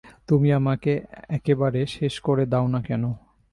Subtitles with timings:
[0.27, 0.91] তুমি আমাকে
[1.29, 3.03] একেবারে শেষ করে দাও না কেন?